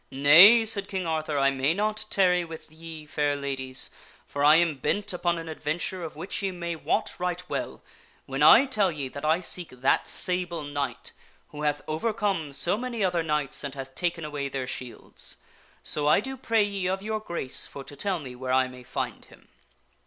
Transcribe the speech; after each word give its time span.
"Nay," 0.11 0.65
said 0.65 0.87
King 0.87 1.05
Arthur," 1.05 1.37
I 1.37 1.51
may 1.51 1.75
not 1.75 2.05
tarry 2.09 2.43
with 2.43 2.71
ye, 2.71 3.05
fair 3.05 3.35
ladies, 3.35 3.91
for 4.25 4.43
I 4.43 4.55
am 4.55 4.77
bent 4.77 5.13
upon 5.13 5.37
an 5.37 5.47
adventure 5.47 6.03
of 6.03 6.15
which 6.15 6.41
ye 6.41 6.49
may 6.49 6.75
wot 6.75 7.13
right 7.19 7.47
well, 7.47 7.83
when 8.25 8.41
I 8.41 8.65
tell 8.65 8.91
ye 8.91 9.09
that 9.09 9.23
I 9.23 9.41
seek 9.41 9.69
that 9.69 10.07
Sable 10.07 10.63
Knight, 10.63 11.11
who 11.49 11.61
hath 11.61 11.83
overcome 11.87 12.51
so 12.51 12.79
many 12.79 13.03
other 13.03 13.21
knights 13.21 13.63
and 13.63 13.75
hath 13.75 13.93
taken 13.93 14.25
away 14.25 14.49
their 14.49 14.65
shields. 14.65 15.37
So 15.83 16.07
I 16.07 16.19
do 16.19 16.35
pray 16.35 16.63
ye 16.63 16.87
of 16.87 17.03
your 17.03 17.19
grace 17.19 17.67
for 17.67 17.83
to 17.83 17.95
tell 17.95 18.17
me 18.17 18.33
where 18.33 18.51
I 18.51 18.67
may 18.67 18.81
find 18.81 19.25
him." 19.25 19.49